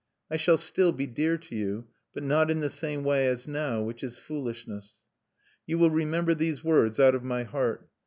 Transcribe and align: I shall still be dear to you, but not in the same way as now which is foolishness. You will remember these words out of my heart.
I 0.31 0.37
shall 0.37 0.57
still 0.57 0.91
be 0.91 1.05
dear 1.05 1.37
to 1.37 1.55
you, 1.55 1.85
but 2.11 2.23
not 2.23 2.49
in 2.49 2.59
the 2.59 2.71
same 2.71 3.03
way 3.03 3.27
as 3.27 3.47
now 3.47 3.83
which 3.83 4.03
is 4.03 4.17
foolishness. 4.17 5.03
You 5.67 5.77
will 5.77 5.91
remember 5.91 6.33
these 6.33 6.63
words 6.63 6.99
out 6.99 7.13
of 7.13 7.23
my 7.23 7.43
heart. 7.43 7.87